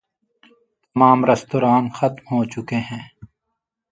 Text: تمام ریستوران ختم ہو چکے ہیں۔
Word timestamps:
تمام 0.91 1.19
ریستوران 1.29 1.83
ختم 1.97 2.23
ہو 2.29 2.39
چکے 2.51 2.79
ہیں۔ 2.89 3.03